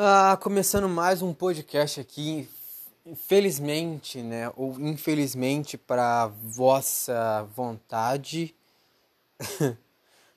[0.00, 2.48] Ah, começando mais um podcast aqui.
[3.04, 8.54] Infelizmente, né, ou infelizmente para vossa vontade.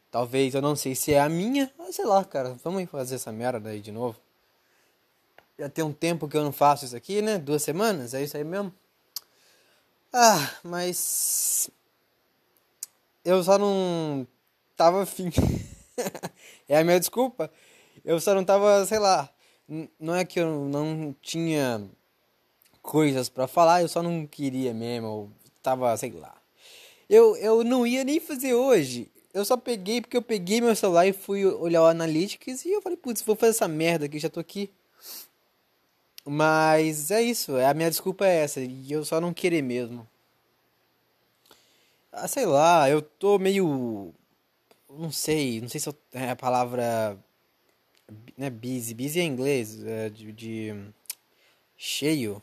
[0.10, 2.58] Talvez, eu não sei se é a minha, mas sei lá, cara.
[2.64, 4.18] Vamos fazer essa merda aí de novo.
[5.60, 7.38] Já tem um tempo que eu não faço isso aqui, né?
[7.38, 8.74] Duas semanas, é isso aí mesmo.
[10.12, 11.70] Ah, mas
[13.24, 14.26] eu só não
[14.76, 15.30] tava afim.
[16.68, 17.52] é a minha desculpa.
[18.04, 19.32] Eu só não tava, sei lá,
[20.00, 21.88] não é que eu não tinha
[22.82, 26.36] coisas para falar, eu só não queria mesmo, eu tava, sei lá.
[27.10, 29.10] Eu, eu não ia nem fazer hoje.
[29.34, 32.82] Eu só peguei porque eu peguei meu celular e fui olhar o Analytics e eu
[32.82, 34.70] falei, putz, vou fazer essa merda aqui, já tô aqui.
[36.26, 40.08] Mas é isso, a minha desculpa é essa, e eu só não querer mesmo.
[42.12, 44.14] Ah, sei lá, eu tô meio.
[44.90, 47.18] Não sei, não sei se eu, é a palavra
[48.38, 50.76] né, busy, busy é inglês, é de, de,
[51.78, 52.42] cheio.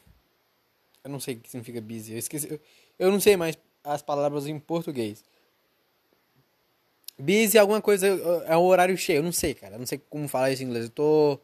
[1.03, 2.61] Eu não sei o que significa busy, eu esqueci, eu,
[2.99, 5.25] eu não sei mais as palavras em português.
[7.19, 8.07] Busy é alguma coisa,
[8.47, 10.67] é um horário cheio, eu não sei, cara, eu não sei como falar isso em
[10.67, 11.41] inglês, eu tô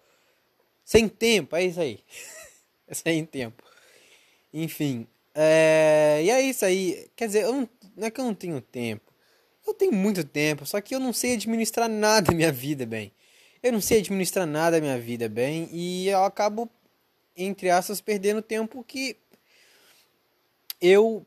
[0.85, 2.01] sem tempo, é isso aí.
[2.93, 3.63] sem tempo.
[4.53, 8.61] Enfim, é, e é isso aí, quer dizer, não, não é que eu não tenho
[8.61, 9.13] tempo,
[9.67, 13.13] eu tenho muito tempo, só que eu não sei administrar nada da minha vida bem
[13.65, 16.69] eu não sei administrar nada da minha vida bem e eu acabo,
[17.35, 19.17] entre aspas, perdendo tempo que
[20.79, 21.25] eu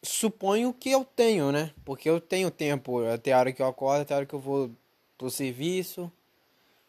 [0.00, 1.72] suponho que eu tenho, né?
[1.84, 4.38] Porque eu tenho tempo até a hora que eu acordo, até a hora que eu
[4.38, 4.70] vou
[5.18, 6.10] pro serviço.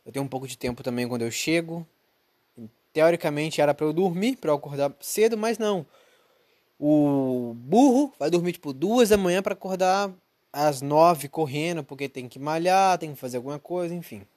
[0.05, 1.83] Eu tenho um pouco de tempo também quando eu chego.
[2.93, 5.83] Teoricamente era para eu dormir, para eu acordar cedo, mas não.
[6.79, 10.13] O burro vai dormir tipo duas da manhã para acordar
[10.53, 14.27] às nove correndo, porque tem que malhar, tem que fazer alguma coisa, enfim.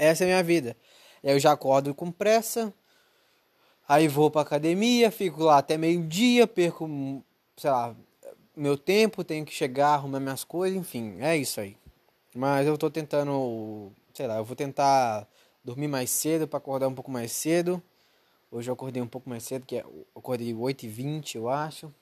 [0.00, 0.74] Essa é a minha vida.
[1.22, 2.72] Eu já acordo com pressa,
[3.86, 6.88] aí vou pra academia, fico lá até meio-dia, perco,
[7.54, 7.94] sei lá,
[8.56, 11.76] meu tempo, tenho que chegar, arrumar minhas coisas, enfim, é isso aí.
[12.34, 15.28] Mas eu tô tentando, sei lá, eu vou tentar
[15.62, 17.82] dormir mais cedo para acordar um pouco mais cedo.
[18.50, 21.92] Hoje eu acordei um pouco mais cedo, que é, eu acordei 8h20, eu acho.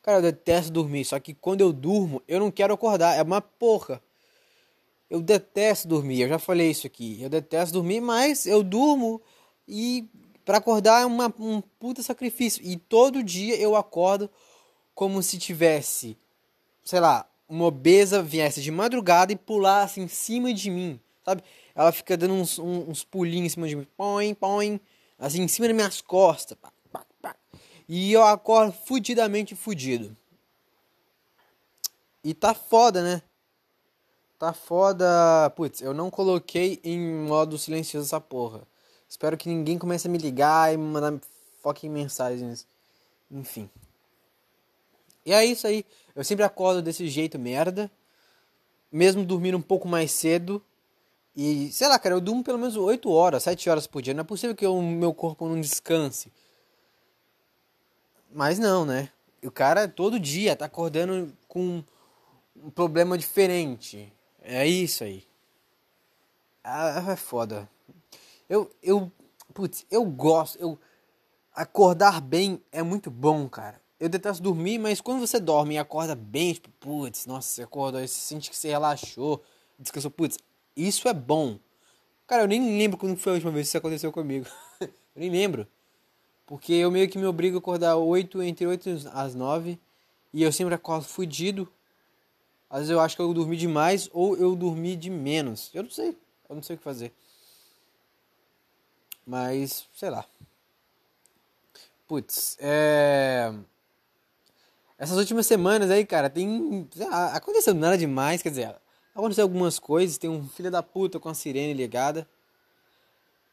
[0.00, 3.40] Cara, eu detesto dormir, só que quando eu durmo, eu não quero acordar, é uma
[3.40, 4.00] porra.
[5.10, 7.20] Eu detesto dormir, eu já falei isso aqui.
[7.20, 9.20] Eu detesto dormir, mas eu durmo
[9.66, 10.08] e
[10.44, 12.62] para acordar é uma, um puta sacrifício.
[12.64, 14.30] E todo dia eu acordo
[14.94, 16.16] como se tivesse,
[16.82, 21.42] sei lá, uma obesa viesse de madrugada e pulasse em cima de mim, sabe?
[21.74, 24.80] Ela fica dando uns, uns pulinhos em cima de mim, põe, põe,
[25.18, 26.56] assim, em cima das minhas costas.
[26.60, 27.36] Pá, pá, pá.
[27.88, 30.16] E eu acordo fudidamente fudido.
[32.24, 33.22] E tá foda, né?
[34.38, 35.50] Tá foda.
[35.56, 38.62] Putz, eu não coloquei em modo silencioso essa porra.
[39.08, 41.18] Espero que ninguém comece a me ligar e me mandar
[41.60, 42.66] fucking mensagens.
[43.30, 43.68] Enfim.
[45.26, 45.84] E é isso aí.
[46.14, 47.90] Eu sempre acordo desse jeito merda.
[48.92, 50.62] Mesmo dormindo um pouco mais cedo.
[51.34, 54.14] E, sei lá, cara, eu durmo pelo menos 8 horas, 7 horas por dia.
[54.14, 56.32] Não é possível que o meu corpo não descanse.
[58.32, 59.10] Mas não, né?
[59.42, 61.82] O cara todo dia tá acordando com
[62.56, 64.12] um problema diferente.
[64.50, 65.24] É isso aí.
[66.64, 67.68] Ah, é foda.
[68.48, 69.12] Eu, eu,
[69.52, 70.78] putz, eu gosto, eu,
[71.54, 73.78] acordar bem é muito bom, cara.
[74.00, 78.00] Eu detesto dormir, mas quando você dorme e acorda bem, tipo, putz, nossa, você acordou,
[78.00, 79.42] você sente que você relaxou,
[79.78, 80.38] descansou, putz,
[80.74, 81.58] isso é bom.
[82.26, 84.46] Cara, eu nem lembro quando foi a última vez que isso aconteceu comigo.
[84.80, 85.68] eu nem lembro.
[86.46, 89.78] Porque eu meio que me obrigo a acordar 8, entre 8 às 9.
[90.32, 91.70] E eu sempre acordo fudido.
[92.70, 95.70] Às vezes eu acho que eu dormi demais ou eu dormi de menos.
[95.72, 96.16] Eu não sei.
[96.48, 97.12] Eu não sei o que fazer.
[99.26, 100.24] Mas, sei lá.
[102.06, 103.52] Putz, é.
[104.98, 106.88] Essas últimas semanas aí, cara, tem.
[106.96, 108.74] Lá, aconteceu nada demais, quer dizer,
[109.14, 110.18] aconteceu algumas coisas.
[110.18, 112.26] Tem um filho da puta com a sirene ligada.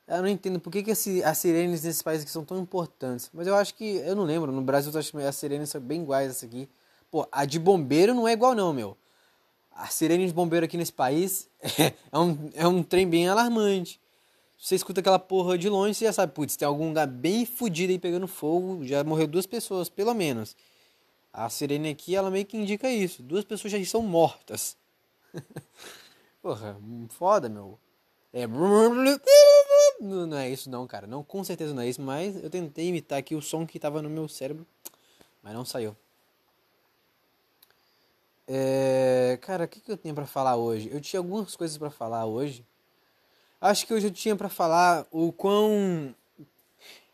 [0.08, 3.30] Eu não entendo por que, que as sirenes nesses países aqui são tão importantes.
[3.34, 3.98] Mas eu acho que.
[3.98, 4.52] Eu não lembro.
[4.52, 6.70] No Brasil, eu acho que as sirenes são bem iguais essa aqui.
[7.12, 8.98] Pô, a de bombeiro não é igual, não, meu
[9.76, 14.00] a sirene de bombeiro aqui nesse país é, um, é um trem bem alarmante.
[14.58, 17.92] Você escuta aquela porra de longe, você já sabe, putz, tem algum lugar bem fodido
[17.92, 20.56] aí pegando fogo, já morreu duas pessoas, pelo menos.
[21.32, 23.22] A sirene aqui, ela meio que indica isso.
[23.22, 24.78] Duas pessoas já estão mortas.
[26.42, 26.80] porra,
[27.10, 27.78] foda, meu.
[28.32, 28.48] É...
[30.02, 31.06] Não é isso não, cara.
[31.06, 34.02] Não, com certeza não é isso, mas eu tentei imitar aqui o som que tava
[34.02, 34.68] no meu cérebro,
[35.42, 35.96] mas não saiu.
[38.48, 40.90] É, cara, o que, que eu tenho para falar hoje?
[40.92, 42.66] Eu tinha algumas coisas para falar hoje.
[43.60, 46.14] Acho que hoje eu tinha para falar o quão.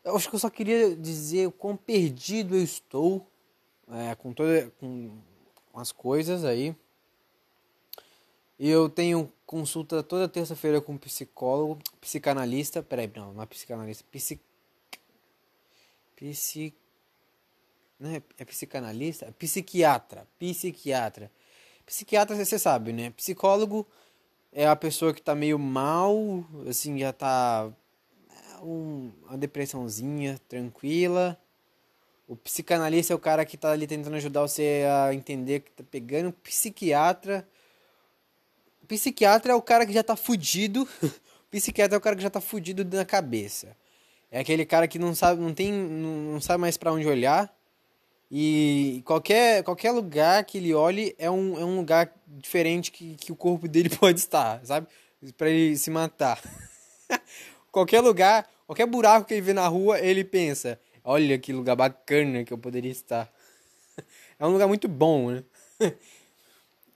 [0.04, 3.26] Eu acho que eu só queria dizer o quão perdido eu estou
[3.90, 5.10] é, com toda com
[5.74, 6.76] as coisas aí.
[8.58, 12.82] E eu tenho consulta toda terça-feira com um psicólogo, psicanalista.
[12.82, 14.40] Peraí, não, não é psicanalista, psic.
[16.14, 16.74] Psic.
[18.02, 19.32] Não é, psicanalista?
[19.38, 20.26] Psiquiatra.
[20.36, 21.30] Psiquiatra.
[21.86, 23.10] Psiquiatra, você sabe, né?
[23.10, 23.86] Psicólogo
[24.52, 27.70] é a pessoa que tá meio mal, assim, já tá
[28.28, 31.38] é, um, uma depressãozinha tranquila.
[32.26, 35.84] O psicanalista é o cara que tá ali tentando ajudar você a entender que tá
[35.88, 36.30] pegando.
[36.30, 37.46] O psiquiatra.
[38.82, 40.88] O psiquiatra é o cara que já tá fudido.
[41.02, 43.76] o psiquiatra é o cara que já tá fudido na cabeça.
[44.28, 47.61] É aquele cara que não sabe, não tem, não sabe mais para onde olhar.
[48.34, 53.30] E qualquer, qualquer lugar que ele olhe é um, é um lugar diferente que, que
[53.30, 54.86] o corpo dele pode estar, sabe?
[55.36, 56.40] Para ele se matar.
[57.70, 62.42] qualquer lugar, qualquer buraco que ele vê na rua, ele pensa: olha que lugar bacana
[62.42, 63.30] que eu poderia estar.
[64.40, 65.44] é um lugar muito bom, né?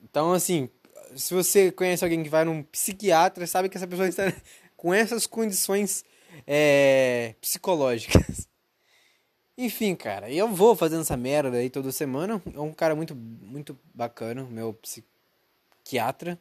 [0.02, 0.70] então, assim,
[1.14, 4.32] se você conhece alguém que vai num psiquiatra, sabe que essa pessoa está
[4.74, 6.02] com essas condições
[6.46, 8.48] é, psicológicas.
[9.58, 12.42] Enfim, cara, eu vou fazendo essa merda aí toda semana.
[12.54, 16.38] É um cara muito, muito bacana, meu psiquiatra.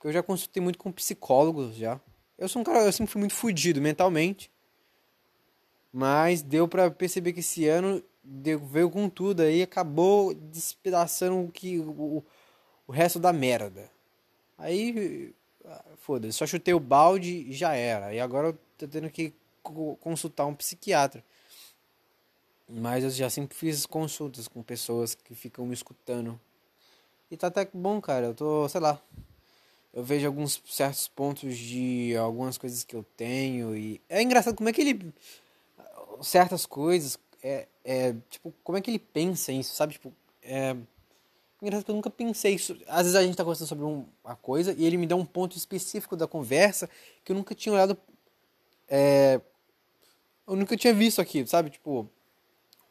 [0.00, 2.00] Que eu já consultei muito com psicólogos já.
[2.38, 4.50] Eu sou um cara, eu sempre fui muito fudido mentalmente.
[5.92, 11.50] Mas deu pra perceber que esse ano deu, veio com tudo aí acabou despedaçando o
[11.50, 12.24] que o,
[12.86, 13.90] o resto da merda.
[14.56, 15.34] Aí,
[15.96, 18.14] foda-se, só chutei o balde e já era.
[18.14, 19.34] E agora eu tô tendo que
[20.00, 21.24] consultar um psiquiatra.
[22.72, 26.40] Mas eu já sempre fiz consultas com pessoas que ficam me escutando.
[27.30, 28.26] E tá até bom, cara.
[28.26, 29.00] Eu tô, sei lá.
[29.92, 33.76] Eu vejo alguns certos pontos de algumas coisas que eu tenho.
[33.76, 35.12] E é engraçado como é que ele.
[36.22, 37.18] Certas coisas.
[37.42, 39.94] É, é tipo, como é que ele pensa isso, sabe?
[39.94, 40.12] Tipo,
[40.42, 40.76] é.
[41.60, 42.78] Engraçado que eu nunca pensei isso.
[42.86, 45.56] Às vezes a gente tá conversando sobre uma coisa e ele me dá um ponto
[45.58, 46.88] específico da conversa
[47.22, 47.98] que eu nunca tinha olhado.
[48.88, 49.40] É,
[50.46, 51.68] eu nunca tinha visto aqui, sabe?
[51.68, 52.08] Tipo,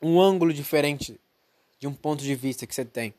[0.01, 1.19] um ângulo diferente
[1.79, 3.13] de um ponto de vista que você tem.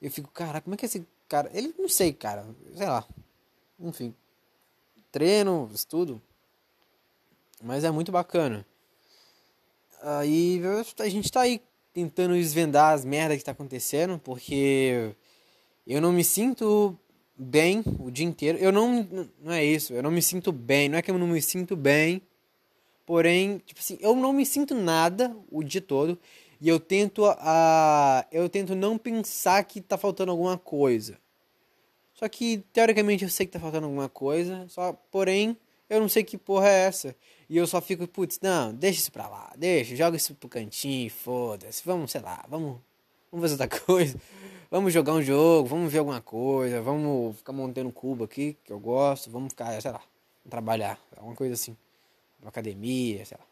[0.00, 1.50] Eu fico, cara, como é que esse cara.
[1.54, 2.44] Ele não sei, cara.
[2.74, 3.06] Sei lá.
[3.80, 4.14] Enfim.
[5.10, 6.20] Treino, estudo.
[7.62, 8.66] Mas é muito bacana.
[10.02, 10.60] Aí
[10.98, 11.62] a gente tá aí
[11.94, 15.14] tentando desvendar as merdas que tá acontecendo, porque
[15.86, 16.98] eu não me sinto
[17.36, 18.58] bem o dia inteiro.
[18.58, 19.08] Eu não.
[19.40, 19.92] Não é isso.
[19.92, 20.88] Eu não me sinto bem.
[20.88, 22.20] Não é que eu não me sinto bem
[23.12, 26.18] Porém, tipo assim, eu não me sinto nada o dia todo
[26.58, 31.18] e eu tento a eu tento não pensar que tá faltando alguma coisa.
[32.14, 35.58] Só que teoricamente eu sei que tá faltando alguma coisa, só porém
[35.90, 37.14] eu não sei que porra é essa.
[37.50, 41.10] E eu só fico, putz, não, deixa isso pra lá, deixa, joga isso pro cantinho,
[41.10, 42.78] foda-se, vamos, sei lá, vamos,
[43.30, 44.18] vamos fazer outra coisa,
[44.70, 48.80] vamos jogar um jogo, vamos ver alguma coisa, vamos ficar montando cubo aqui, que eu
[48.80, 50.00] gosto, vamos ficar, sei lá,
[50.48, 51.76] trabalhar, alguma coisa assim
[52.42, 53.46] uma academia, sei lá.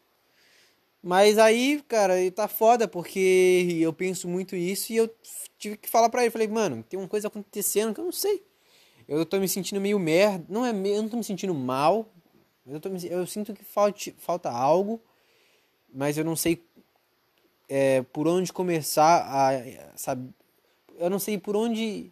[1.01, 5.09] Mas aí, cara, tá foda porque eu penso muito isso e eu
[5.57, 6.29] tive que falar pra ele.
[6.29, 8.43] Falei, mano, tem uma coisa acontecendo que eu não sei.
[9.07, 10.45] Eu tô me sentindo meio merda.
[10.47, 12.07] Não é, eu não tô me sentindo mal.
[12.67, 15.01] Eu, tô me, eu sinto que falta, falta algo,
[15.91, 16.63] mas eu não sei
[17.67, 19.97] é, por onde começar a.
[19.97, 20.31] Sabe,
[20.99, 22.11] eu não sei por onde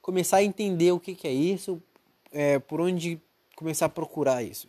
[0.00, 1.82] começar a entender o que, que é isso,
[2.30, 3.20] é, por onde
[3.56, 4.68] começar a procurar isso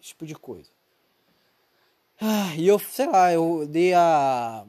[0.00, 0.70] tipo de coisa.
[2.20, 4.66] Ah, e eu, sei lá, eu dei a.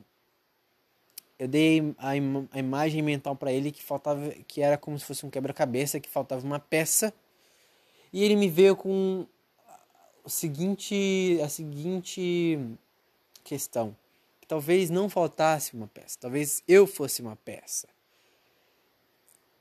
[1.37, 4.29] Eu dei a, im a imagem mental para ele que faltava.
[4.47, 7.13] que era como se fosse um quebra-cabeça, que faltava uma peça.
[8.13, 9.25] E ele me veio com
[10.23, 11.39] o seguinte.
[11.43, 12.59] a seguinte
[13.43, 13.95] questão.
[14.41, 16.17] Que talvez não faltasse uma peça.
[16.19, 17.87] Talvez eu fosse uma peça.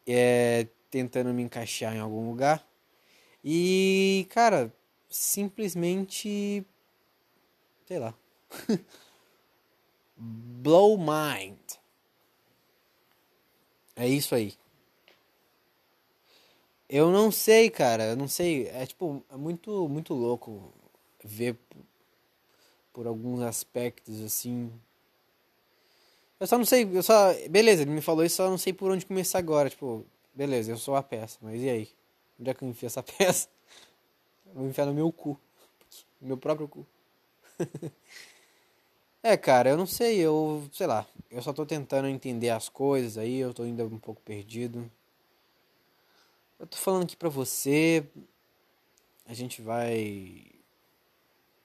[0.07, 2.67] É, tentando me encaixar em algum lugar.
[3.45, 4.73] E, cara,
[5.09, 6.65] simplesmente.
[7.87, 8.15] sei lá.
[10.17, 11.59] Blow mind.
[13.97, 14.55] É isso aí.
[16.89, 18.05] Eu não sei, cara.
[18.05, 18.67] Eu não sei.
[18.69, 20.73] É tipo, é muito, muito louco
[21.23, 21.57] ver
[22.93, 24.73] por alguns aspectos assim.
[26.41, 27.33] Eu só não sei, eu só.
[27.51, 29.69] Beleza, ele me falou isso, só não sei por onde começar agora.
[29.69, 31.89] Tipo, beleza, eu sou a peça, mas e aí?
[32.41, 33.49] Onde é que eu enfio essa peça?
[34.59, 35.39] Vou enfiar no meu cu.
[36.21, 36.85] No meu próprio cu.
[39.23, 43.17] é, cara, eu não sei, eu, sei lá, eu só tô tentando entender as coisas
[43.17, 44.91] aí, eu tô ainda um pouco perdido.
[46.59, 48.05] Eu tô falando aqui pra você.
[49.25, 50.45] a gente vai,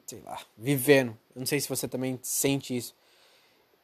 [0.05, 1.17] sei lá, vivendo.
[1.35, 2.95] Eu não sei se você também sente isso.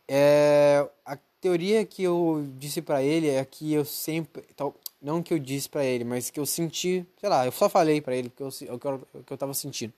[0.08, 5.34] É, a teoria que eu disse para ele é que eu sempre, tal, não que
[5.34, 8.30] eu disse para ele, mas que eu senti, sei lá, eu só falei para ele
[8.30, 9.94] que eu, o que eu, que eu tava sentindo.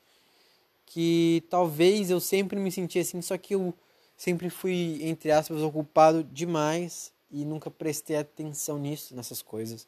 [0.85, 3.73] Que talvez eu sempre me senti assim, só que eu
[4.17, 9.87] sempre fui, entre aspas, ocupado demais e nunca prestei atenção nisso, nessas coisas.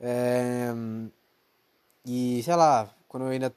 [0.00, 0.72] É,
[2.04, 3.54] e sei lá, quando eu ainda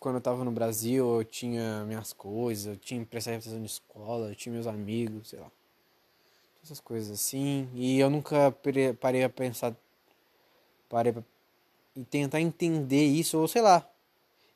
[0.00, 4.28] quando eu tava no Brasil, eu tinha minhas coisas, eu tinha prestar atenção na escola,
[4.28, 5.50] eu tinha meus amigos, sei lá.
[6.68, 7.66] Essas coisas assim.
[7.72, 8.54] E eu nunca
[9.00, 9.74] parei a pensar.
[10.86, 11.22] Parei pra
[11.96, 13.88] e tentar entender isso, ou sei lá.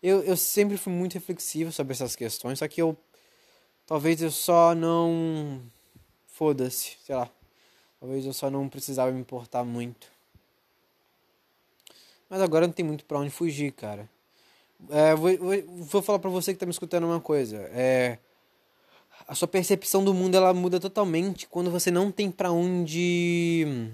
[0.02, 2.95] Eu, eu sempre fui muito reflexivo sobre essas questões, só que eu.
[3.87, 5.62] Talvez eu só não.
[6.26, 7.31] Foda-se, sei lá.
[7.99, 10.07] Talvez eu só não precisava me importar muito.
[12.28, 14.07] Mas agora não tem muito pra onde fugir, cara.
[14.90, 17.57] É, vou, vou, vou, falar pra você que tá me escutando uma coisa.
[17.73, 18.19] É,
[19.26, 23.90] a sua percepção do mundo ela muda totalmente quando você não tem para onde.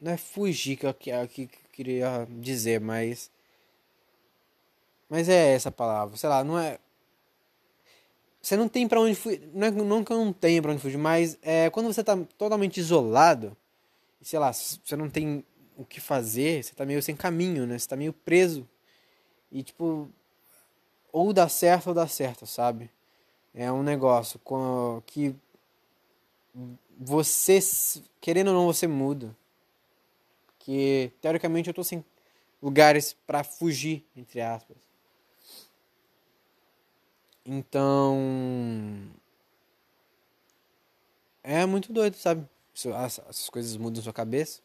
[0.00, 1.28] Não é fugir que eu, que eu
[1.72, 3.30] queria dizer, mas.
[5.08, 6.78] Mas é essa palavra, sei lá, não é.
[8.40, 9.48] Você não tem para onde fugir.
[9.54, 12.16] Não é não que eu não tenha pra onde fugir, mas é quando você tá
[12.36, 13.56] totalmente isolado,
[14.20, 15.44] sei lá, você não tem
[15.76, 17.78] o que fazer, você tá meio sem caminho, né?
[17.78, 18.68] Você tá meio preso
[19.50, 20.10] e tipo,
[21.12, 22.90] ou dá certo ou dá certo, sabe?
[23.54, 24.40] É um negócio
[25.06, 25.34] que
[26.98, 27.60] você,
[28.20, 29.36] querendo ou não, você muda.
[30.58, 32.04] Que teoricamente eu tô sem
[32.60, 34.76] lugares para fugir, entre aspas.
[37.46, 38.16] Então.
[41.42, 42.48] É muito doido, sabe?
[42.74, 44.60] Essas coisas mudam sua cabeça.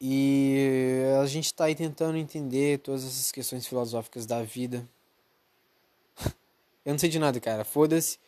[0.00, 4.88] E a gente está aí tentando entender todas essas questões filosóficas da vida.
[6.84, 7.64] Eu não sei de nada, cara.
[7.64, 8.18] Foda-se.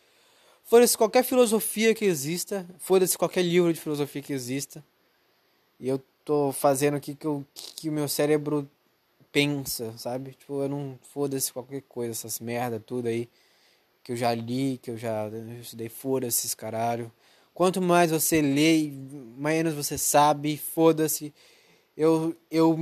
[0.63, 2.65] Foda-se qualquer filosofia que exista.
[2.79, 4.83] Foda-se qualquer livro de filosofia que exista.
[5.79, 8.69] E eu tô fazendo aqui que, eu, que o meu cérebro
[9.31, 10.31] pensa, sabe?
[10.33, 13.29] Tipo, eu não foda-se qualquer coisa, essas merda tudo aí.
[14.03, 15.29] Que eu já li, que eu já
[15.61, 15.89] estudei.
[15.89, 17.11] Foda-se caralho.
[17.53, 18.91] Quanto mais você lê,
[19.37, 20.57] menos você sabe.
[20.57, 21.33] Foda-se
[21.95, 22.75] eu, eu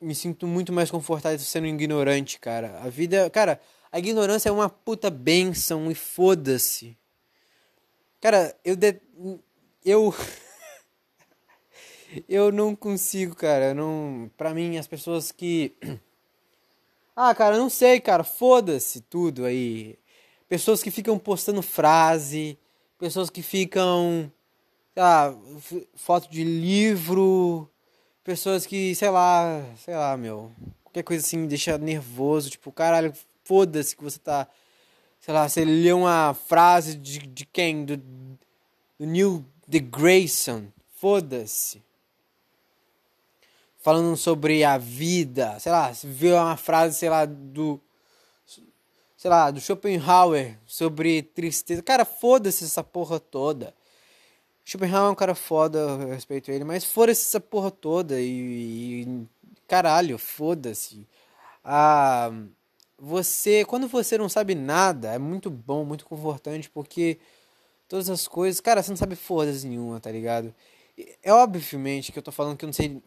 [0.00, 2.80] me sinto muito mais confortável sendo ignorante, cara.
[2.82, 3.28] A vida.
[3.30, 3.60] Cara,
[3.96, 6.94] a ignorância é uma puta benção e foda-se.
[8.20, 8.76] Cara, eu.
[8.76, 9.00] De,
[9.82, 10.14] eu.
[12.28, 13.72] eu não consigo, cara.
[13.72, 14.30] Não.
[14.36, 15.74] Pra mim, as pessoas que.
[17.18, 18.22] Ah, cara, não sei, cara.
[18.22, 19.98] Foda-se tudo aí.
[20.50, 22.58] Pessoas que ficam postando frase.
[22.98, 24.30] Pessoas que ficam.
[24.94, 25.34] Lá,
[25.94, 27.70] foto de livro
[28.22, 30.50] pessoas que, sei lá, sei lá, meu,
[30.82, 33.12] qualquer coisa assim me deixa nervoso, tipo, caralho,
[33.46, 34.48] foda-se que você tá,
[35.20, 37.84] sei lá, você leu uma frase de, de quem?
[37.84, 41.82] Do, do Neil deGrasse, foda-se.
[43.78, 47.80] Falando sobre a vida, sei lá, você viu uma frase, sei lá, do
[49.16, 51.82] sei lá, do Schopenhauer sobre tristeza.
[51.82, 53.74] Cara, foda-se essa porra toda.
[54.64, 59.26] Schopenhauer é um cara foda, eu respeito ele, mas foda-se essa porra toda e, e
[59.66, 61.06] caralho, foda-se.
[61.64, 62.30] Ah,
[62.98, 67.18] você, quando você não sabe nada, é muito bom, muito confortante, porque
[67.88, 70.54] todas as coisas, cara, você não sabe foda-se nenhuma, tá ligado?
[71.22, 73.02] É obviamente que eu tô falando que eu não sei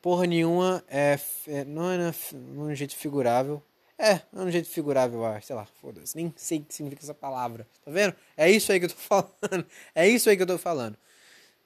[0.00, 1.18] porra nenhuma, é,
[1.48, 3.62] é não é num jeito figurável.
[3.98, 5.46] É, é um jeito figurável, acho.
[5.46, 6.16] Sei lá, foda-se.
[6.16, 7.66] Nem sei o que significa essa palavra.
[7.84, 8.14] Tá vendo?
[8.36, 9.66] É isso aí que eu tô falando.
[9.94, 10.96] É isso aí que eu tô falando.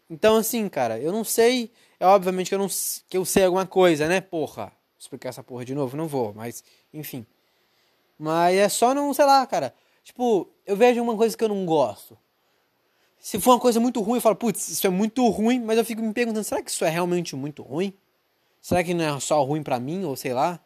[0.09, 1.73] Então, assim, cara, eu não sei.
[1.99, 2.69] É obviamente que eu não
[3.09, 4.21] que eu sei alguma coisa, né?
[4.21, 4.67] Porra.
[4.67, 5.97] Vou explicar essa porra de novo?
[5.97, 7.25] Não vou, mas, enfim.
[8.19, 9.75] Mas é só não, sei lá, cara.
[10.03, 12.17] Tipo, eu vejo uma coisa que eu não gosto.
[13.19, 15.85] Se for uma coisa muito ruim, eu falo, putz, isso é muito ruim, mas eu
[15.85, 17.93] fico me perguntando, será que isso é realmente muito ruim?
[18.61, 20.61] Será que não é só ruim para mim, ou sei lá?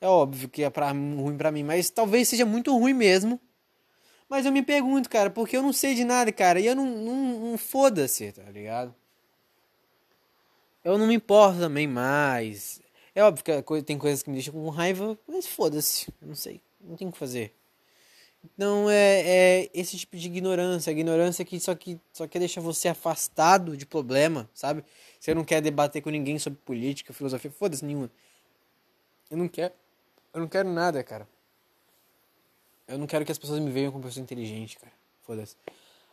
[0.00, 3.40] É óbvio que é pra, ruim para mim, mas talvez seja muito ruim mesmo.
[4.28, 6.86] Mas eu me pergunto, cara, porque eu não sei de nada, cara, e eu não,
[6.86, 8.94] não, não foda-se, tá ligado?
[10.84, 12.80] Eu não me importo também mais.
[13.20, 16.96] É óbvio que tem coisas que me deixam com raiva, mas foda-se, não sei, não
[16.96, 17.54] tem o que fazer.
[18.42, 22.62] Então é, é esse tipo de ignorância, a ignorância que só, que só quer deixar
[22.62, 24.82] você afastado de problema, sabe?
[25.20, 28.10] Você não quer debater com ninguém sobre política, filosofia, foda-se nenhuma.
[29.30, 29.74] Eu não quero.
[30.32, 31.28] Eu não quero nada, cara.
[32.88, 34.94] Eu não quero que as pessoas me vejam como pessoa inteligente, cara.
[35.26, 35.56] Foda-se.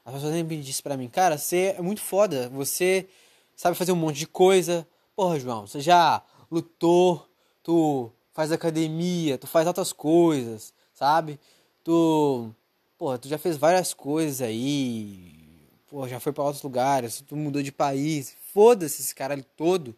[0.04, 2.50] As pessoas sempre dizem pra mim, cara, você é muito foda.
[2.50, 3.08] Você
[3.56, 4.86] sabe fazer um monte de coisa.
[5.16, 7.28] Porra, João, você já lutou
[7.68, 11.38] tu faz academia, tu faz outras coisas, sabe?
[11.84, 12.50] Tu,
[12.98, 17.62] porra, tu já fez várias coisas aí, porra, já foi para outros lugares, tu mudou
[17.62, 19.94] de país, foda-se esse cara todo,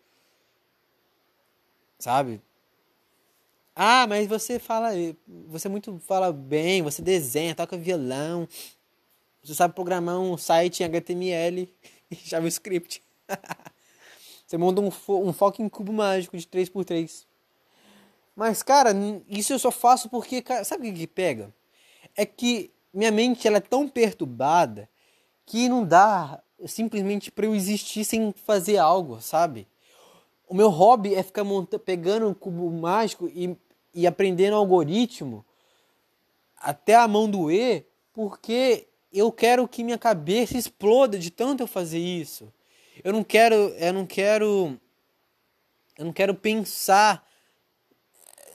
[2.00, 2.42] sabe?
[3.76, 4.90] Ah, mas você fala,
[5.48, 8.48] você muito fala bem, você desenha, toca violão,
[9.44, 11.72] você sabe programar um site em HTML
[12.10, 13.04] e JavaScript.
[14.50, 17.26] você monta um, fo um fucking cubo mágico de 3x3.
[18.36, 18.92] Mas, cara,
[19.28, 21.54] isso eu só faço porque, cara, sabe o que, que pega?
[22.16, 24.90] É que minha mente ela é tão perturbada
[25.46, 29.68] que não dá simplesmente para eu existir sem fazer algo, sabe?
[30.48, 31.46] O meu hobby é ficar
[31.86, 33.56] pegando um cubo mágico e
[33.94, 35.46] e aprendendo algoritmo
[36.58, 42.00] até a mão doer, porque eu quero que minha cabeça exploda de tanto eu fazer
[42.00, 42.52] isso.
[43.04, 44.80] Eu não quero, eu não quero
[45.98, 47.28] eu não quero pensar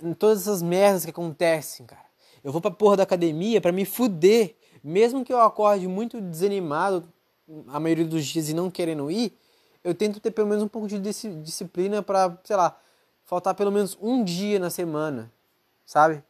[0.03, 2.05] em todas essas merdas que acontecem, cara.
[2.43, 7.07] Eu vou pra porra da academia para me fuder, mesmo que eu acorde muito desanimado
[7.69, 9.37] a maioria dos dias e não querendo ir,
[9.83, 12.79] eu tento ter pelo menos um pouco de disciplina para, sei lá,
[13.25, 15.31] faltar pelo menos um dia na semana,
[15.85, 16.23] sabe?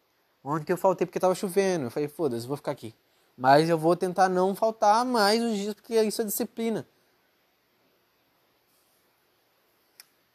[0.43, 1.87] Ontem eu faltei porque tava chovendo.
[1.87, 2.95] Eu falei, foda-se, vou ficar aqui.
[3.37, 6.87] Mas eu vou tentar não faltar mais os dias porque isso é disciplina.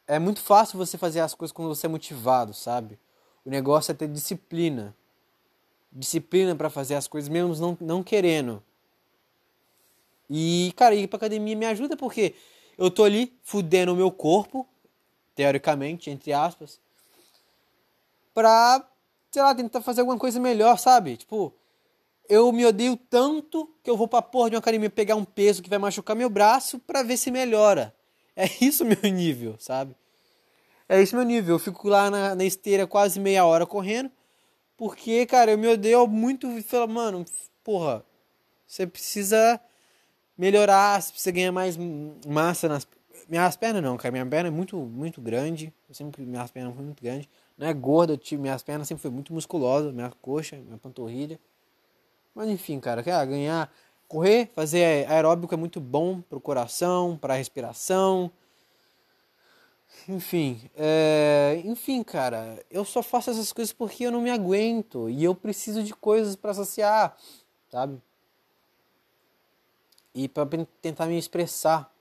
[0.10, 2.98] É muito fácil você fazer as coisas quando você é motivado, sabe?
[3.46, 4.96] O negócio é ter disciplina.
[5.92, 8.64] Disciplina para fazer as coisas mesmo não, não querendo.
[10.28, 12.34] E, cara, ir pra academia me ajuda porque
[12.76, 14.68] eu tô ali fudendo o meu corpo,
[15.36, 16.80] teoricamente, entre aspas,
[18.34, 18.84] pra,
[19.30, 21.18] sei lá, tentar fazer alguma coisa melhor, sabe?
[21.18, 21.54] Tipo,
[22.28, 25.62] eu me odeio tanto que eu vou pra porra de uma academia pegar um peso
[25.62, 27.94] que vai machucar meu braço pra ver se melhora.
[28.40, 29.94] É isso meu nível, sabe?
[30.88, 31.56] É isso meu nível.
[31.56, 34.10] Eu fico lá na, na esteira quase meia hora correndo.
[34.78, 37.26] Porque, cara, eu me odeio muito e falo, mano,
[37.66, 38.02] porra,
[38.66, 39.60] você precisa
[40.38, 41.78] melhorar, você precisa ganhar mais
[42.26, 42.88] massa nas,
[43.28, 44.10] minhas pernas não, cara.
[44.14, 45.74] Minha perna é muito, muito grande.
[45.90, 47.28] Eu sempre, minhas pernas foram muito grandes.
[47.58, 49.92] Não é gorda, eu tive, minhas pernas sempre foi muito musculosa.
[49.92, 51.38] Minha coxa, minha panturrilha.
[52.34, 53.70] Mas enfim, cara, quer ganhar.
[54.10, 58.32] Correr, fazer aeróbico é muito bom pro coração, pra respiração.
[60.08, 61.62] Enfim, é...
[61.64, 65.84] enfim, cara, eu só faço essas coisas porque eu não me aguento e eu preciso
[65.84, 67.16] de coisas para associar,
[67.70, 68.02] sabe?
[70.16, 70.48] E para
[70.82, 71.94] tentar me expressar.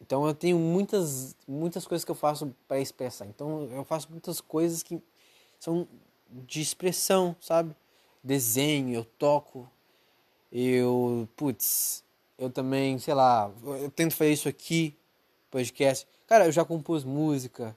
[0.00, 3.26] Então eu tenho muitas, muitas coisas que eu faço para expressar.
[3.26, 5.00] Então eu faço muitas coisas que
[5.60, 5.86] são
[6.28, 7.72] de expressão, sabe?
[8.20, 9.70] Desenho, eu toco,
[10.50, 12.02] eu, putz,
[12.38, 14.96] eu também, sei lá, eu tento fazer isso aqui,
[15.50, 16.06] podcast.
[16.26, 17.76] Cara, eu já compus música.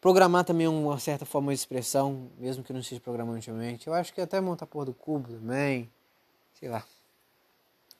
[0.00, 3.86] Programar também é uma certa forma de expressão, mesmo que eu não esteja programando ultimamente.
[3.86, 5.90] Eu acho que até montar porra do cubo também,
[6.58, 6.84] sei lá.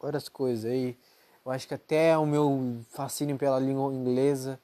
[0.01, 0.97] Várias coisas aí.
[1.45, 4.61] Eu acho que até o meu fascínio pela língua inglesa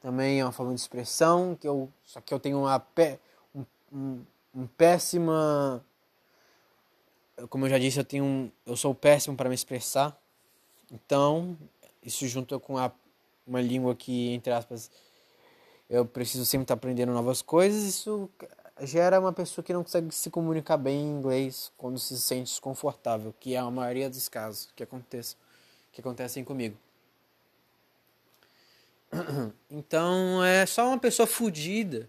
[0.00, 3.18] também é uma forma de expressão, que eu, só que eu tenho uma pé,
[3.54, 5.84] um, um, um péssima
[7.48, 10.16] como eu já disse, eu tenho um, eu sou péssimo para me expressar.
[10.90, 11.56] Então,
[12.02, 12.90] isso junto com a,
[13.46, 14.90] uma língua que entre aspas
[15.88, 18.30] eu preciso sempre estar aprendendo novas coisas, isso
[18.82, 23.34] gera uma pessoa que não consegue se comunicar bem em inglês quando se sente desconfortável,
[23.40, 25.36] que é a maioria dos casos que acontece
[25.92, 26.76] que acontecem comigo.
[29.70, 32.08] Então é só uma pessoa fodida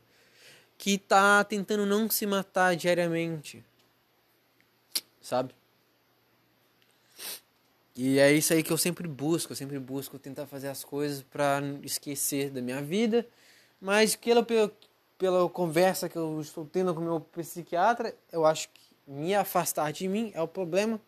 [0.78, 3.64] que tá tentando não se matar diariamente.
[5.22, 5.54] Sabe?
[7.96, 11.22] E é isso aí que eu sempre busco, eu sempre busco tentar fazer as coisas
[11.22, 13.28] para esquecer da minha vida,
[13.82, 14.46] mas pela,
[15.18, 20.08] pela, conversa que eu estou tendo com meu psiquiatra, eu acho que me afastar de
[20.08, 21.00] mim é o problema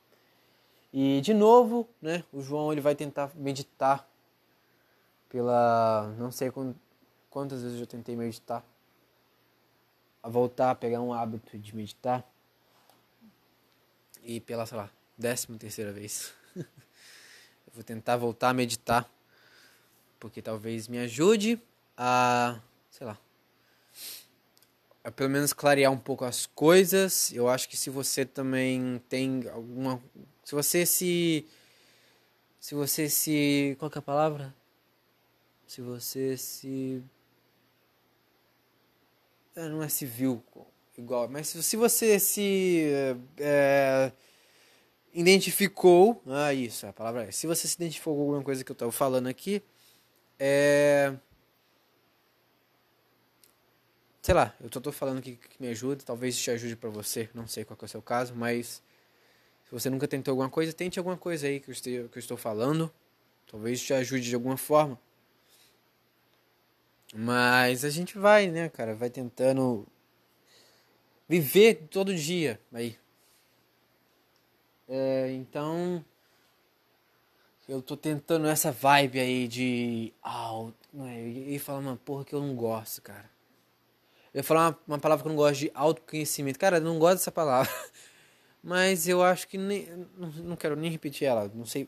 [0.91, 4.07] e de novo, né, o João ele vai tentar meditar
[5.29, 6.51] pela não sei
[7.29, 8.63] quantas vezes eu tentei meditar
[10.21, 12.23] a voltar a pegar um hábito de meditar
[14.23, 16.33] e pela, sei lá, décima terceira vez.
[16.55, 16.65] eu
[17.73, 19.09] vou tentar voltar a meditar
[20.19, 21.61] porque talvez me ajude
[21.97, 22.59] a,
[22.89, 23.17] sei lá,
[25.03, 27.31] a pelo menos clarear um pouco as coisas.
[27.33, 30.01] Eu acho que se você também tem alguma
[30.43, 31.47] se você se.
[32.59, 33.75] Se você se.
[33.79, 34.53] Qual é a palavra?
[35.65, 37.01] Se você se.
[39.55, 40.43] É, não é civil
[40.97, 42.83] igual, mas se você se.
[43.37, 44.11] É,
[45.13, 46.21] identificou.
[46.27, 47.31] Ah, isso, a palavra é.
[47.31, 49.61] Se você se identificou com alguma coisa que eu estou falando aqui,
[50.39, 51.13] é.
[54.23, 57.45] sei lá, eu tô falando que, que me ajuda, talvez te ajude para você, não
[57.45, 58.81] sei qual é o seu caso, mas
[59.65, 62.19] se você nunca tentou alguma coisa, tente alguma coisa aí que eu, estou, que eu
[62.19, 62.91] estou falando,
[63.51, 64.97] talvez te ajude de alguma forma.
[67.13, 69.85] Mas a gente vai, né, cara, vai tentando
[71.27, 72.97] viver todo dia aí.
[74.87, 76.03] É, então,
[77.67, 80.13] eu tô tentando essa vibe aí de.
[80.21, 80.51] Ah,
[80.93, 83.29] eu ia falar uma porra que eu não gosto, cara.
[84.33, 86.59] Eu ia falar uma, uma palavra que eu não gosto de autoconhecimento.
[86.59, 87.71] Cara, eu não gosto dessa palavra.
[88.61, 89.87] Mas eu acho que nem.
[90.17, 91.49] Não, não quero nem repetir ela.
[91.53, 91.87] Não sei.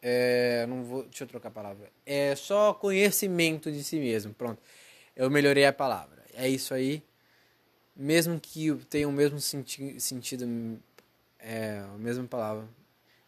[0.00, 1.02] É, não vou.
[1.04, 1.90] Deixa eu trocar a palavra.
[2.06, 4.32] É só conhecimento de si mesmo.
[4.32, 4.62] Pronto.
[5.16, 6.24] Eu melhorei a palavra.
[6.34, 7.02] É isso aí.
[7.98, 10.46] Mesmo que tenha o mesmo senti sentido.
[11.40, 12.68] É a mesma palavra.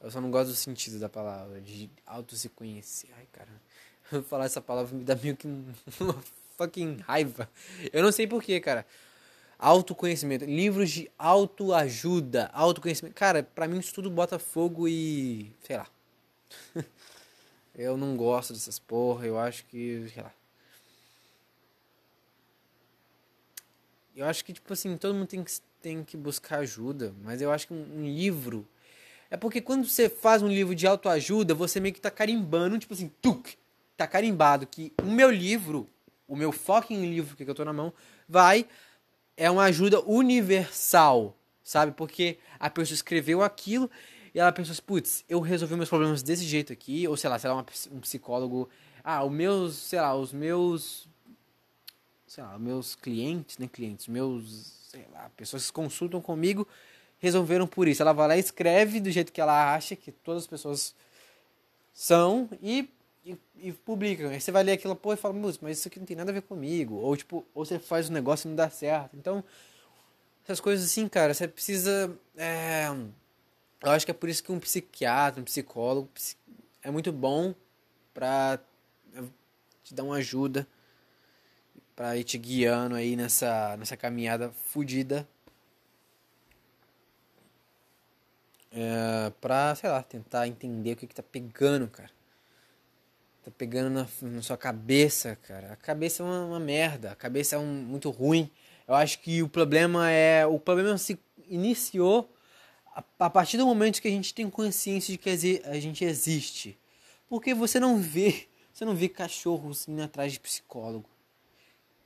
[0.01, 1.61] Eu só não gosto do sentido da palavra.
[1.61, 3.09] De auto se conhecer.
[3.19, 4.23] Ai, cara.
[4.31, 5.75] Falar essa palavra me dá meio que uma
[6.57, 7.51] fucking raiva.
[7.93, 8.87] Eu não sei porquê, cara.
[9.59, 10.45] Autoconhecimento.
[10.45, 12.49] Livros de autoajuda.
[12.53, 13.17] Autoconhecimento.
[13.17, 15.53] Cara, pra mim isso tudo bota fogo e.
[15.65, 15.89] sei lá.
[17.75, 19.27] eu não gosto dessas porra.
[19.27, 20.09] Eu acho que.
[20.15, 20.33] sei lá.
[24.21, 27.15] Eu acho que, tipo assim, todo mundo tem que, tem que buscar ajuda.
[27.23, 28.67] Mas eu acho que um, um livro.
[29.31, 32.95] É porque quando você faz um livro de autoajuda, você meio que tá carimbando, tipo
[32.95, 33.57] assim, tuk,
[33.97, 35.89] tá carimbado que o meu livro
[36.31, 37.93] o meu fucking livro que eu tô na mão,
[38.29, 38.65] vai
[39.37, 41.91] é uma ajuda universal, sabe?
[41.91, 43.91] Porque a pessoa escreveu aquilo
[44.33, 47.37] e ela pensou assim, putz, eu resolvi meus problemas desse jeito aqui, ou sei lá,
[47.37, 48.69] sei lá, um psicólogo,
[49.03, 51.09] ah, os meus, sei lá, os meus,
[52.31, 56.65] sei lá, meus clientes, né, clientes, meus, sei lá, pessoas que consultam comigo,
[57.19, 58.03] resolveram por isso.
[58.03, 60.95] Ela vai lá e escreve do jeito que ela acha que todas as pessoas
[61.93, 62.89] são e
[63.27, 64.31] e, e publicam.
[64.31, 66.35] Aí você vai ler aquilo pô, e fala, mas isso aqui não tem nada a
[66.35, 66.95] ver comigo.
[66.95, 69.17] Ou tipo, ou você faz um negócio e não dá certo.
[69.17, 69.43] Então,
[70.45, 72.17] essas coisas assim, cara, você precisa.
[72.37, 72.87] É...
[73.83, 76.09] Eu acho que é por isso que um psiquiatra, um psicólogo
[76.81, 77.55] é muito bom
[78.15, 78.61] pra
[79.83, 80.67] te dar uma ajuda,
[82.01, 85.29] pra ir te guiando aí nessa, nessa caminhada fodida.
[88.73, 92.09] É, pra, sei lá, tentar entender o que, que tá pegando, cara
[93.45, 95.73] tá pegando na, na, sua cabeça, cara.
[95.73, 98.51] A cabeça é uma, uma, merda, a cabeça é um, muito ruim.
[98.89, 100.47] Eu acho que o problema é.
[100.47, 102.35] O problema se iniciou
[102.95, 105.29] a, a partir do momento que a gente tem consciência de que
[105.65, 106.79] a gente existe.
[107.29, 108.47] Porque você não vê.
[108.73, 111.09] Você não vê cachorros indo atrás de psicólogo.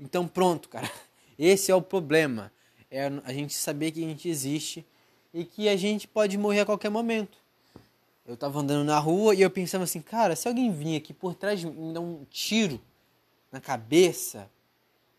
[0.05, 0.91] Então pronto, cara.
[1.39, 2.53] Esse é o problema.
[2.91, 4.85] É a gente saber que a gente existe
[5.33, 7.39] e que a gente pode morrer a qualquer momento.
[8.27, 11.35] Eu tava andando na rua e eu pensava assim, cara, se alguém vir aqui por
[11.35, 12.81] trás de mim me dar um tiro
[13.51, 14.49] na cabeça,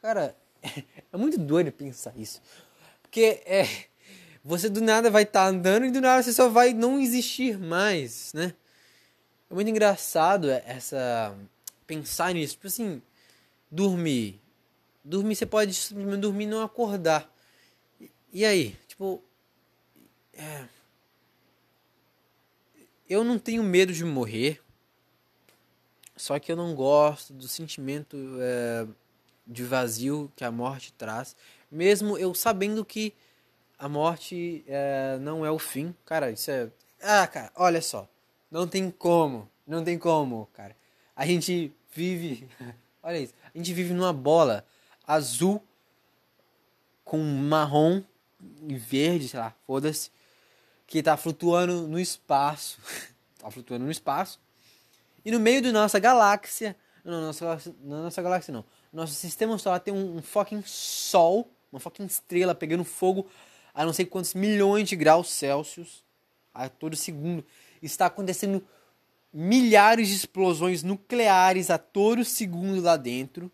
[0.02, 2.41] cara, é, muito doido pensar isso.
[3.02, 3.67] Porque é,
[4.43, 7.60] você do nada vai estar tá andando e do nada você só vai não existir
[7.60, 8.54] mais, né?
[9.50, 11.36] É muito engraçado essa
[11.86, 13.02] pensar nisso, tipo assim,
[13.69, 14.41] dormir.
[15.07, 17.31] Dormir você pode dormir e não acordar.
[18.33, 19.23] E aí, tipo,
[20.33, 20.65] é,
[23.07, 24.59] eu não tenho medo de morrer,
[26.17, 28.87] só que eu não gosto do sentimento é,
[29.45, 31.35] de vazio que a morte traz,
[31.69, 33.13] mesmo eu sabendo que
[33.77, 35.93] a morte é, não é o fim.
[36.03, 36.71] Cara, isso é.
[36.99, 38.09] Ah, cara, olha só.
[38.49, 39.47] Não tem como.
[39.67, 40.75] Não tem como, cara.
[41.15, 42.49] A gente vive.
[43.03, 43.33] olha isso.
[43.53, 44.65] A gente vive numa bola
[45.07, 45.61] azul
[47.03, 48.01] com marrom
[48.67, 50.09] e verde, sei lá, foda-se
[50.87, 52.79] que está flutuando no espaço.
[53.35, 54.39] Está flutuando no espaço.
[55.23, 56.75] E no meio da nossa galáxia.
[57.03, 58.65] Não, nossa, não nossa galáxia não.
[58.91, 61.49] Nosso sistema solar tem um, um fucking sol.
[61.71, 63.27] Uma fucking estrela pegando fogo
[63.73, 66.03] a não sei quantos milhões de graus Celsius
[66.53, 67.43] a todo segundo.
[67.81, 68.65] Está acontecendo
[69.33, 73.51] milhares de explosões nucleares a todo segundo lá dentro.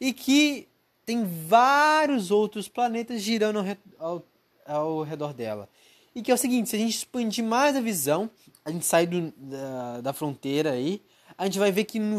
[0.00, 0.66] E que
[1.04, 3.58] tem vários outros planetas girando
[3.98, 4.24] ao,
[4.66, 5.68] ao, ao redor dela.
[6.14, 8.30] E que é o seguinte, se a gente expandir mais a visão,
[8.64, 11.02] a gente sai do, da, da fronteira aí,
[11.36, 12.18] a gente vai ver que no,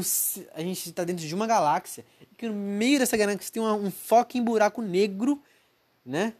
[0.53, 3.73] a gente está dentro de uma galáxia, e que no meio dessa galáxia tem uma,
[3.73, 5.41] um fucking buraco negro,
[6.05, 6.33] né?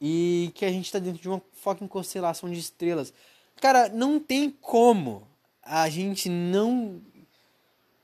[0.00, 3.12] E que a gente está dentro de uma fucking constelação de estrelas.
[3.60, 5.28] Cara, não tem como
[5.62, 7.00] a gente não.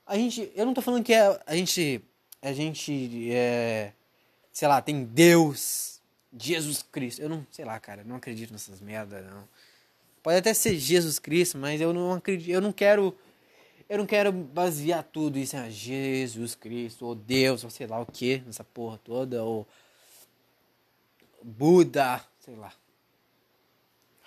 [0.06, 0.52] A gente.
[0.54, 2.00] Eu não tô falando que é, a gente.
[2.46, 3.28] A gente.
[3.32, 3.92] É,
[4.52, 6.00] sei lá, tem Deus
[6.38, 7.20] Jesus Cristo.
[7.20, 9.48] Eu não, sei lá, cara, não acredito nessas merdas, não.
[10.22, 13.16] Pode até ser Jesus Cristo, mas eu não acredito, eu não quero
[13.88, 18.00] Eu não quero basear tudo isso em ah, Jesus Cristo, ou Deus, ou sei lá
[18.00, 19.66] o que, nessa porra toda, ou
[21.42, 22.72] Buda, sei lá.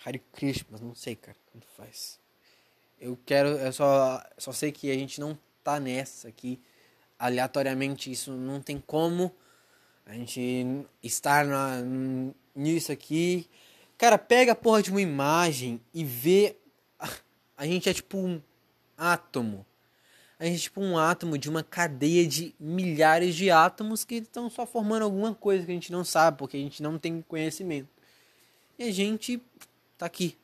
[0.06, 2.20] Hare Krishna, mas não sei, cara, como faz.
[3.00, 6.62] Eu quero, eu só, só sei que a gente não tá nessa aqui
[7.20, 9.36] aleatoriamente, isso não tem como
[10.06, 11.84] a gente estar na,
[12.56, 13.48] nisso aqui.
[13.98, 16.56] Cara, pega a porra de uma imagem e vê.
[17.58, 18.42] A gente é tipo um
[18.98, 19.66] átomo.
[20.40, 24.50] A gente é tipo um átomo de uma cadeia de milhares de átomos que estão
[24.50, 27.90] só formando alguma coisa que a gente não sabe, porque a gente não tem conhecimento.
[28.78, 29.42] E a gente
[29.98, 30.38] tá aqui,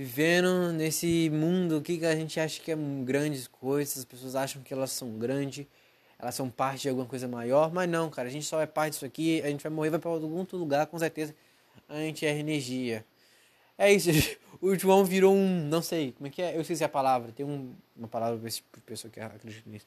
[0.00, 4.72] vivendo nesse mundo que a gente acha que é grandes coisas, as pessoas acham que
[4.72, 5.66] elas são grandes,
[6.18, 8.94] elas são parte de alguma coisa maior, mas não, cara, a gente só é parte
[8.94, 11.34] disso aqui, a gente vai morrer, vai para algum outro lugar, com certeza
[11.86, 13.04] a gente é energia.
[13.76, 14.08] É isso,
[14.58, 16.56] o João virou um, não sei, como é que é?
[16.56, 19.84] Eu esqueci a palavra, tem um, uma palavra para esse pessoa que acredita nisso.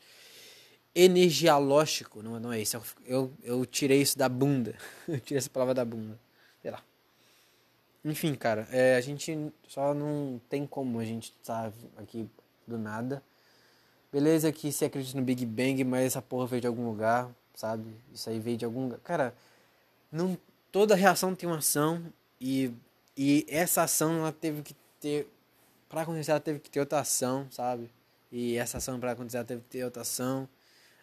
[0.93, 4.76] Energialógico, não, não é isso, eu, eu tirei isso da bunda,
[5.10, 6.19] eu tirei essa palavra da bunda,
[6.62, 6.84] sei lá.
[8.05, 12.29] Enfim, cara, é, a gente só não tem como a gente estar tá aqui
[12.67, 13.23] do nada.
[14.11, 17.95] Beleza que você acredita no Big Bang, mas essa porra veio de algum lugar, sabe?
[18.13, 18.99] Isso aí veio de algum lugar.
[18.99, 19.33] Cara,
[20.11, 20.37] não,
[20.71, 22.03] toda reação tem uma ação
[22.39, 22.71] e,
[23.17, 25.27] e essa ação ela teve que ter.
[25.89, 27.89] Pra acontecer, ela teve que ter outra ação, sabe?
[28.31, 30.49] E essa ação, pra acontecer, ela teve que ter outra ação.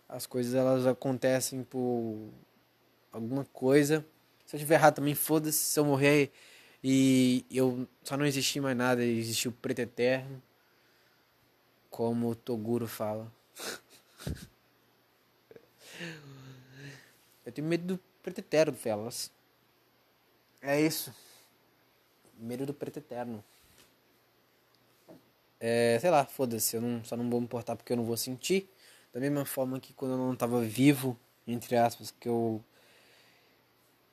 [0.08, 2.28] As coisas elas acontecem por
[3.12, 4.04] alguma coisa.
[4.44, 5.58] Se eu tiver errado também, foda-se.
[5.58, 6.32] Se eu morrer
[6.82, 10.42] e eu só não existi mais nada, existiu o preto eterno.
[11.90, 13.30] Como o Toguro fala.
[17.44, 19.30] eu tenho medo do preto eterno, Felas.
[20.62, 21.12] É isso.
[22.38, 23.44] Medo do preto eterno.
[25.58, 28.16] É, sei lá, foda-se, eu não, só não vou me importar porque eu não vou
[28.16, 28.68] sentir.
[29.12, 32.64] Da mesma forma que quando eu não estava vivo, entre aspas, que eu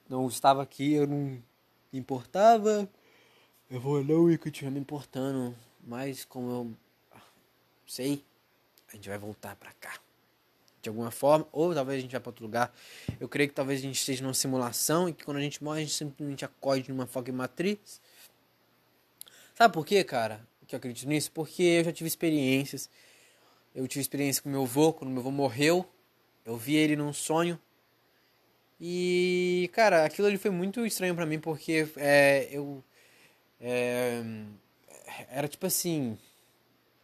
[0.10, 1.41] não estava aqui, eu não
[1.93, 2.89] importava,
[3.69, 5.56] eu vou não ir continuar me importando.
[5.84, 6.71] Mas como eu
[7.86, 8.23] sei,
[8.91, 10.00] a gente vai voltar para cá.
[10.82, 12.73] De alguma forma, ou talvez a gente vá para outro lugar.
[13.19, 15.80] Eu creio que talvez a gente esteja numa simulação e que quando a gente morre,
[15.80, 18.02] a gente simplesmente acorde numa fucking matriz.
[19.56, 20.45] Sabe por quê, cara?
[20.67, 21.32] Que eu acredito nisso?
[21.32, 22.89] Porque eu já tive experiências.
[23.73, 25.86] Eu tive experiência com meu avô, quando meu avô morreu.
[26.45, 27.60] Eu vi ele num sonho.
[28.80, 32.84] E, cara, aquilo ali foi muito estranho para mim, porque é, eu.
[33.60, 34.22] É,
[35.30, 36.18] era tipo assim.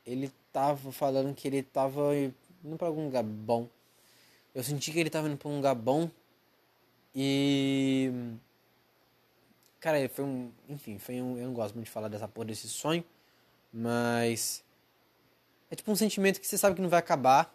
[0.06, 3.68] Ele tava falando que ele tava indo pra algum lugar bom.
[4.54, 6.10] Eu senti que ele tava indo pra um lugar bom.
[7.16, 8.12] E.
[9.80, 10.52] Cara, foi um.
[10.70, 11.38] Enfim, foi um.
[11.38, 13.04] Eu não gosto muito de falar dessa porra desse sonho.
[13.74, 14.64] Mas.
[15.72, 17.54] É tipo um sentimento que você sabe que não vai acabar.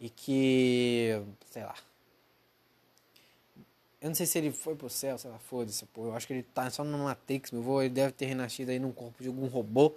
[0.00, 1.22] E que.
[1.50, 1.74] Sei lá
[4.00, 6.06] eu não sei se ele foi pro céu, sei lá, foda-se, pô.
[6.06, 7.82] Eu acho que ele tá só no Matrix, meu avô.
[7.82, 9.94] Ele deve ter renascido aí num corpo de algum robô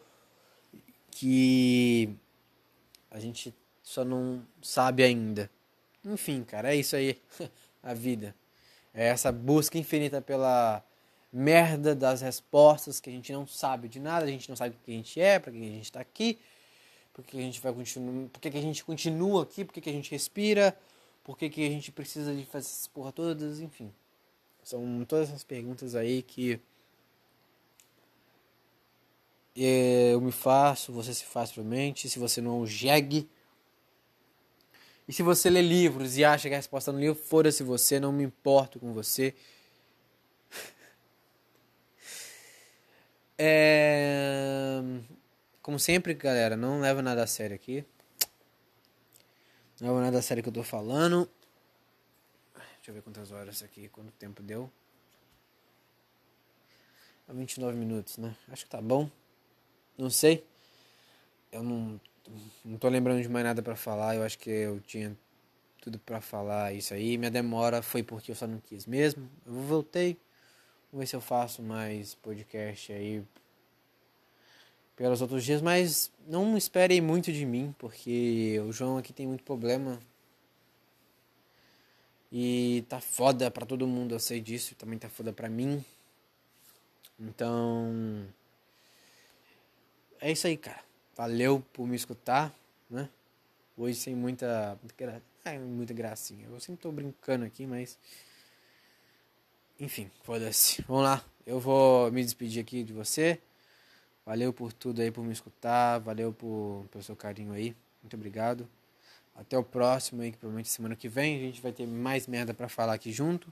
[1.12, 2.10] que
[3.10, 5.50] a gente só não sabe ainda.
[6.04, 7.22] Enfim, cara, é isso aí.
[7.84, 8.34] a vida.
[8.94, 10.84] É essa busca infinita pela
[11.32, 14.80] merda das respostas que a gente não sabe de nada, a gente não sabe o
[14.86, 16.39] que a gente é, para que a gente está aqui,
[17.12, 19.94] por que a gente vai continuar, por que a gente continua aqui, por que a
[19.94, 20.78] gente respira,
[21.23, 23.93] por que, que a gente precisa de fazer essas porra todas, enfim.
[24.63, 26.59] São todas essas perguntas aí que
[29.55, 33.29] eu me faço, você se faz provavelmente, se você não é jegue.
[35.07, 38.12] E se você lê livros e acha que a resposta no livro, foda-se você, não
[38.12, 39.33] me importo com você.
[43.36, 44.79] É...
[45.62, 47.83] Como sempre, galera, não leva nada a sério aqui.
[49.81, 51.29] Não é nada sério que eu tô falando.
[52.75, 54.71] Deixa eu ver quantas horas aqui, quanto tempo deu.
[57.27, 58.36] 29 minutos, né?
[58.49, 59.09] Acho que tá bom.
[59.97, 60.45] Não sei.
[61.51, 61.99] Eu não,
[62.63, 64.15] não tô lembrando de mais nada para falar.
[64.15, 65.17] Eu acho que eu tinha
[65.81, 67.17] tudo para falar isso aí.
[67.17, 69.29] Minha demora foi porque eu só não quis mesmo.
[69.45, 70.17] Eu voltei.
[70.91, 73.23] Vou ver se eu faço mais podcast aí
[74.95, 79.43] pelos outros dias, mas não esperem muito de mim, porque o João aqui tem muito
[79.43, 79.99] problema.
[82.32, 85.84] E tá foda pra todo mundo, eu sei disso, também tá foda pra mim.
[87.19, 88.27] Então.
[90.19, 90.82] É isso aí, cara.
[91.15, 92.53] Valeu por me escutar,
[92.89, 93.08] né?
[93.77, 94.79] Hoje sem muita.
[94.82, 96.47] Muita, é, muita gracinha.
[96.47, 97.99] Eu sempre tô brincando aqui, mas.
[99.79, 100.82] Enfim, foda-se.
[100.88, 101.23] Vamos lá.
[101.45, 103.39] Eu vou me despedir aqui de você.
[104.25, 105.99] Valeu por tudo aí, por me escutar.
[105.99, 107.75] Valeu por, pelo seu carinho aí.
[108.01, 108.67] Muito obrigado.
[109.36, 112.53] Até o próximo aí, que provavelmente semana que vem a gente vai ter mais merda
[112.53, 113.51] para falar aqui junto.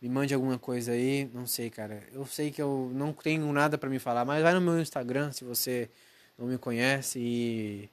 [0.00, 2.02] Me mande alguma coisa aí, não sei, cara.
[2.12, 5.32] Eu sei que eu não tenho nada para me falar, mas vai no meu Instagram
[5.32, 5.90] se você
[6.38, 7.90] não me conhece e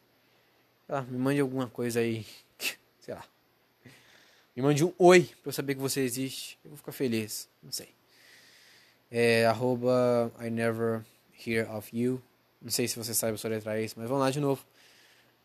[0.86, 2.26] sei lá, me mande alguma coisa aí,
[3.00, 3.24] sei lá.
[4.56, 6.60] Me mande um oi pra eu saber que você existe.
[6.64, 7.90] Eu vou ficar feliz, não sei.
[9.10, 11.04] É arroba I never
[11.46, 12.22] hear of you.
[12.62, 14.66] Não sei se você sabe soletrar isso, mas vamos lá de novo.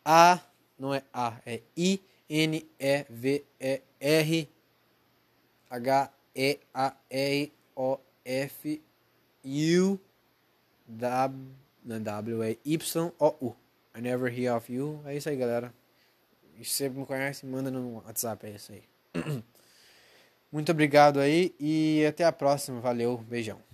[0.04, 0.40] A,
[0.78, 4.48] não é A, é I, N, E, V, E, R,
[5.70, 8.82] H, E, A, R, O, F,
[9.44, 9.98] U,
[10.88, 13.56] W, não é W, é Y, O, U.
[13.96, 15.02] I never hear of you.
[15.04, 15.74] É isso aí, galera.
[16.62, 18.82] Se você me conhece, manda no WhatsApp, é isso aí.
[20.50, 22.80] Muito obrigado aí e até a próxima.
[22.80, 23.67] Valeu, beijão.